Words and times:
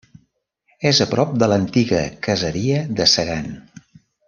És 0.91 1.01
a 1.05 1.07
prop 1.11 1.35
de 1.43 1.49
l'antiga 1.51 2.01
caseria 2.29 2.81
de 3.01 3.09
Segan. 3.15 3.55